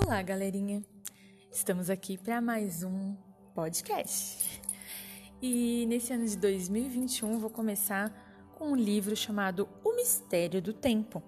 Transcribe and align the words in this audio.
Olá, 0.00 0.22
galerinha. 0.22 0.82
Estamos 1.50 1.90
aqui 1.90 2.16
para 2.16 2.40
mais 2.40 2.82
um 2.84 3.16
podcast. 3.52 4.62
E 5.42 5.84
nesse 5.86 6.12
ano 6.12 6.24
de 6.24 6.36
2021 6.36 7.38
vou 7.38 7.50
começar 7.50 8.10
com 8.56 8.70
um 8.70 8.76
livro 8.76 9.14
chamado 9.16 9.68
O 9.84 9.94
Mistério 9.96 10.62
do 10.62 10.72
Tempo. 10.72 11.22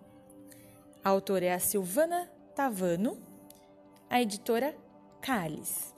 A 1.05 1.11
autora 1.11 1.47
é 1.47 1.53
a 1.53 1.59
Silvana 1.59 2.31
Tavano, 2.55 3.19
a 4.09 4.23
editora 4.23 4.75
Cálice. 5.21 5.93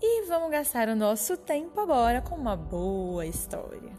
E 0.00 0.26
vamos 0.26 0.50
gastar 0.50 0.88
o 0.88 0.94
nosso 0.94 1.36
tempo 1.36 1.80
agora 1.80 2.20
com 2.20 2.36
uma 2.36 2.56
boa 2.56 3.26
história. 3.26 3.92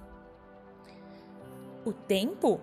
O 1.84 1.92
tempo 1.92 2.62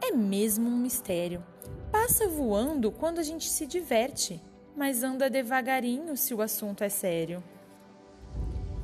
é 0.00 0.12
mesmo 0.12 0.68
um 0.68 0.76
mistério. 0.76 1.42
Passa 1.90 2.28
voando 2.28 2.92
quando 2.92 3.18
a 3.18 3.22
gente 3.22 3.48
se 3.48 3.66
diverte, 3.66 4.42
mas 4.76 5.02
anda 5.02 5.30
devagarinho 5.30 6.16
se 6.16 6.34
o 6.34 6.42
assunto 6.42 6.84
é 6.84 6.88
sério. 6.88 7.42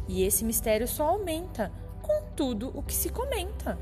E 0.08 0.22
esse 0.22 0.44
mistério 0.44 0.88
só 0.88 1.08
aumenta 1.08 1.70
com 2.02 2.22
tudo 2.34 2.72
o 2.74 2.82
que 2.82 2.94
se 2.94 3.10
comenta. 3.10 3.78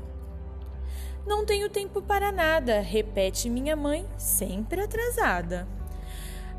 Não 1.25 1.45
tenho 1.45 1.69
tempo 1.69 2.01
para 2.01 2.31
nada, 2.33 2.81
repete 2.81 3.49
minha 3.49 3.75
mãe, 3.75 4.05
sempre 4.17 4.81
atrasada. 4.81 5.67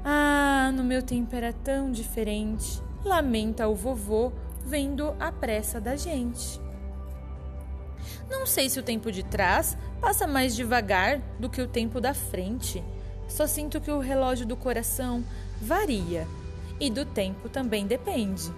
Ah, 0.02 0.72
no 0.74 0.82
meu 0.82 1.02
tempo 1.02 1.36
era 1.36 1.52
tão 1.52 1.90
diferente, 1.90 2.82
lamenta 3.04 3.68
o 3.68 3.74
vovô, 3.74 4.32
vendo 4.64 5.14
a 5.20 5.30
pressa 5.30 5.78
da 5.78 5.96
gente. 5.96 6.63
Não 8.28 8.46
sei 8.46 8.68
se 8.68 8.78
o 8.78 8.82
tempo 8.82 9.12
de 9.12 9.22
trás 9.22 9.76
passa 10.00 10.26
mais 10.26 10.54
devagar 10.54 11.20
do 11.38 11.48
que 11.48 11.60
o 11.60 11.68
tempo 11.68 12.00
da 12.00 12.14
frente. 12.14 12.82
Só 13.28 13.46
sinto 13.46 13.80
que 13.80 13.90
o 13.90 14.00
relógio 14.00 14.46
do 14.46 14.56
coração 14.56 15.24
varia 15.60 16.26
e 16.80 16.90
do 16.90 17.04
tempo 17.04 17.48
também 17.48 17.86
depende. 17.86 18.52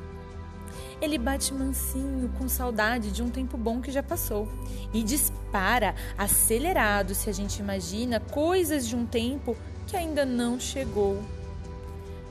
Ele 1.00 1.18
bate 1.18 1.52
mansinho, 1.52 2.32
com 2.38 2.48
saudade 2.48 3.12
de 3.12 3.22
um 3.22 3.28
tempo 3.28 3.56
bom 3.56 3.80
que 3.82 3.90
já 3.90 4.02
passou, 4.02 4.48
e 4.94 5.02
dispara 5.02 5.94
acelerado 6.16 7.14
se 7.14 7.28
a 7.28 7.32
gente 7.32 7.58
imagina 7.58 8.18
coisas 8.18 8.86
de 8.86 8.96
um 8.96 9.04
tempo 9.04 9.56
que 9.86 9.96
ainda 9.96 10.24
não 10.24 10.58
chegou. 10.58 11.22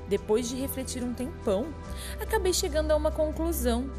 Depois 0.08 0.50
de 0.50 0.56
refletir 0.56 1.04
um 1.04 1.14
tempão, 1.14 1.68
acabei 2.20 2.54
chegando 2.54 2.92
a 2.92 2.96
uma 2.96 3.12
conclusão 3.12 3.90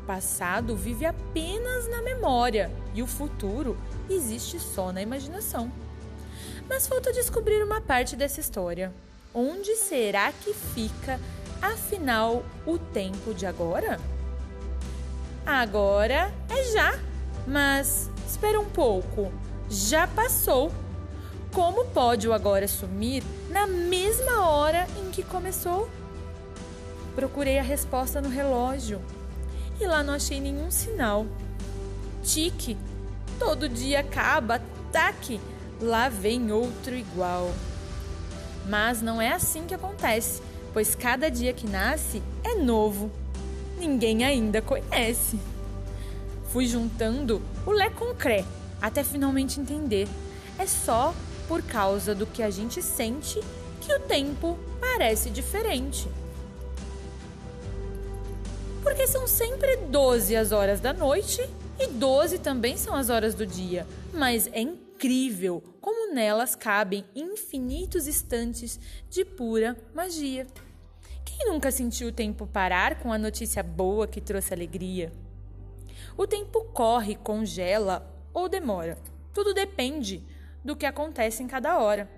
passado 0.00 0.74
vive 0.74 1.06
apenas 1.06 1.88
na 1.88 2.02
memória 2.02 2.70
e 2.94 3.02
o 3.02 3.06
futuro 3.06 3.76
existe 4.08 4.58
só 4.58 4.92
na 4.92 5.02
imaginação. 5.02 5.70
Mas 6.68 6.86
falta 6.86 7.12
descobrir 7.12 7.62
uma 7.62 7.80
parte 7.80 8.16
dessa 8.16 8.40
história. 8.40 8.92
Onde 9.34 9.76
será 9.76 10.32
que 10.32 10.52
fica, 10.52 11.20
afinal, 11.60 12.44
o 12.66 12.78
tempo 12.78 13.32
de 13.34 13.46
agora? 13.46 13.98
Agora 15.46 16.32
é 16.48 16.64
já, 16.72 16.98
mas 17.46 18.10
espera 18.26 18.60
um 18.60 18.68
pouco, 18.68 19.32
já 19.68 20.06
passou. 20.06 20.72
Como 21.52 21.86
pode 21.86 22.28
o 22.28 22.32
agora 22.32 22.68
sumir 22.68 23.24
na 23.50 23.66
mesma 23.66 24.48
hora 24.48 24.86
em 24.96 25.10
que 25.10 25.24
começou? 25.24 25.90
Procurei 27.16 27.58
a 27.58 27.62
resposta 27.62 28.20
no 28.20 28.28
relógio 28.28 29.00
e 29.80 29.86
lá 29.86 30.02
não 30.02 30.14
achei 30.14 30.40
nenhum 30.40 30.70
sinal. 30.70 31.26
Tique, 32.22 32.76
todo 33.38 33.68
dia 33.68 34.00
acaba, 34.00 34.60
taque, 34.92 35.40
lá 35.80 36.08
vem 36.08 36.52
outro 36.52 36.94
igual. 36.94 37.50
Mas 38.68 39.00
não 39.00 39.20
é 39.20 39.32
assim 39.32 39.64
que 39.66 39.74
acontece, 39.74 40.42
pois 40.72 40.94
cada 40.94 41.30
dia 41.30 41.52
que 41.52 41.66
nasce 41.66 42.22
é 42.44 42.54
novo. 42.56 43.10
Ninguém 43.78 44.24
ainda 44.24 44.60
conhece. 44.60 45.40
Fui 46.52 46.66
juntando 46.66 47.40
o 47.64 47.70
Lé 47.70 47.88
com 47.88 48.14
Cré 48.14 48.44
até 48.82 49.02
finalmente 49.02 49.60
entender. 49.60 50.06
É 50.58 50.66
só 50.66 51.14
por 51.48 51.62
causa 51.62 52.14
do 52.14 52.26
que 52.26 52.42
a 52.42 52.50
gente 52.50 52.82
sente 52.82 53.40
que 53.80 53.94
o 53.94 54.00
tempo 54.00 54.58
parece 54.80 55.30
diferente 55.30 56.08
porque 58.82 59.06
são 59.06 59.26
sempre 59.26 59.76
12 59.76 60.34
as 60.36 60.52
horas 60.52 60.80
da 60.80 60.92
noite 60.92 61.40
e 61.78 61.86
12 61.86 62.38
também 62.38 62.76
são 62.76 62.94
as 62.94 63.10
horas 63.10 63.34
do 63.34 63.46
dia. 63.46 63.86
Mas 64.12 64.48
é 64.52 64.60
incrível 64.60 65.62
como 65.80 66.12
nelas 66.12 66.54
cabem 66.54 67.04
infinitos 67.14 68.06
instantes 68.06 68.78
de 69.08 69.24
pura 69.24 69.76
magia. 69.94 70.46
Quem 71.24 71.50
nunca 71.50 71.70
sentiu 71.70 72.08
o 72.08 72.12
tempo 72.12 72.46
parar 72.46 73.00
com 73.00 73.12
a 73.12 73.18
notícia 73.18 73.62
boa 73.62 74.06
que 74.06 74.20
trouxe 74.20 74.52
alegria? 74.52 75.12
O 76.16 76.26
tempo 76.26 76.64
corre, 76.72 77.14
congela 77.14 78.06
ou 78.34 78.48
demora. 78.48 78.98
Tudo 79.32 79.54
depende 79.54 80.22
do 80.64 80.76
que 80.76 80.86
acontece 80.86 81.42
em 81.42 81.46
cada 81.46 81.78
hora. 81.78 82.10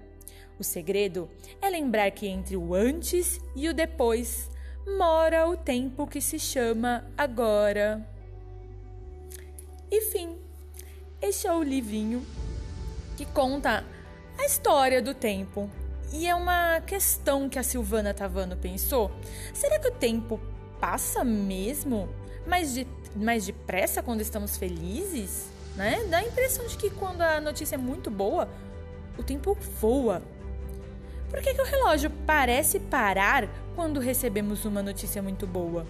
O 0.59 0.65
segredo 0.65 1.29
é 1.61 1.69
lembrar 1.69 2.11
que 2.11 2.27
entre 2.27 2.57
o 2.57 2.75
antes 2.75 3.41
e 3.55 3.69
o 3.69 3.75
depois 3.75 4.51
mora 4.87 5.49
o 5.49 5.57
tempo 5.57 6.07
que 6.07 6.21
se 6.21 6.39
chama 6.39 7.05
agora. 7.17 8.07
E 9.91 10.01
fim, 10.03 10.37
este 11.21 11.47
é 11.47 11.53
o 11.53 11.63
livrinho 11.63 12.25
que 13.17 13.25
conta 13.27 13.85
a 14.39 14.45
história 14.45 15.01
do 15.03 15.15
tempo. 15.15 15.71
E 16.13 16.27
é 16.27 16.35
uma 16.35 16.81
questão 16.81 17.49
que 17.49 17.59
a 17.59 17.63
Silvana 17.63 18.13
Tavano 18.13 18.57
pensou: 18.57 19.11
será 19.55 19.79
que 19.79 19.89
o 19.89 19.93
tempo 19.93 20.41
passa 20.81 21.25
mesmo 21.25 22.09
mais, 22.47 22.75
de, 22.75 22.87
mais 23.15 23.47
depressa 23.47 24.03
quando 24.03 24.21
estamos 24.21 24.57
felizes? 24.57 25.51
Né? 25.77 26.05
Dá 26.11 26.19
a 26.19 26.25
impressão 26.25 26.67
de 26.67 26.77
que 26.77 26.91
quando 26.91 27.23
a 27.23 27.41
notícia 27.41 27.77
é 27.77 27.79
muito 27.79 28.11
boa, 28.11 28.49
o 29.19 29.23
tempo 29.23 29.57
voa. 29.81 30.23
Por 31.33 31.41
que, 31.41 31.55
que 31.55 31.63
o 31.63 31.65
relógio 31.65 32.11
parece 32.27 32.79
parar 32.79 33.49
quando 33.75 33.99
recebemos 34.01 34.67
uma 34.67 34.83
notícia 34.83 35.23
muito 35.23 35.47
boa? 35.47 35.87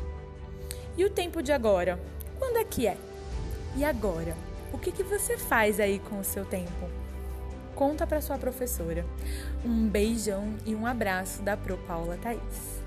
E 0.97 1.05
o 1.05 1.11
tempo 1.11 1.43
de 1.43 1.51
agora? 1.51 1.99
Quando 2.39 2.59
é 2.59 2.65
que 2.65 2.87
é? 2.87 2.97
E 3.77 3.85
agora? 3.85 4.37
O 4.73 4.79
que, 4.79 4.93
que 4.93 5.03
você 5.03 5.37
faz 5.37 5.81
aí 5.81 5.99
com 5.99 6.21
o 6.21 6.25
seu 6.25 6.45
tempo? 6.45 6.89
Conta 7.75 8.07
para 8.07 8.21
sua 8.21 8.39
professora. 8.39 9.05
Um 9.65 9.89
beijão 9.89 10.55
e 10.65 10.77
um 10.77 10.87
abraço 10.87 11.43
da 11.43 11.57
Pro 11.57 11.77
Paula 11.77 12.17
Thaís. 12.23 12.82